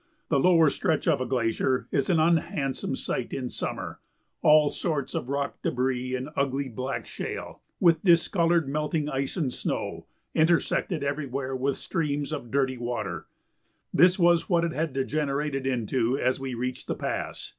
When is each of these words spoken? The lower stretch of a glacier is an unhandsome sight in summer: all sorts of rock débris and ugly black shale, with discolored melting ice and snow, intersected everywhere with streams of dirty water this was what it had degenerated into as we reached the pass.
The 0.29 0.39
lower 0.39 0.71
stretch 0.71 1.07
of 1.07 1.21
a 1.21 1.27
glacier 1.27 1.87
is 1.91 2.09
an 2.09 2.19
unhandsome 2.19 2.95
sight 2.95 3.33
in 3.35 3.49
summer: 3.49 3.99
all 4.41 4.71
sorts 4.71 5.13
of 5.13 5.29
rock 5.29 5.61
débris 5.61 6.17
and 6.17 6.29
ugly 6.35 6.69
black 6.69 7.05
shale, 7.05 7.61
with 7.79 8.03
discolored 8.03 8.67
melting 8.67 9.07
ice 9.09 9.37
and 9.37 9.53
snow, 9.53 10.07
intersected 10.33 11.03
everywhere 11.03 11.55
with 11.55 11.77
streams 11.77 12.31
of 12.33 12.49
dirty 12.49 12.79
water 12.79 13.27
this 13.93 14.17
was 14.17 14.49
what 14.49 14.63
it 14.63 14.71
had 14.73 14.91
degenerated 14.91 15.67
into 15.67 16.17
as 16.17 16.39
we 16.39 16.55
reached 16.55 16.87
the 16.87 16.95
pass. 16.95 17.49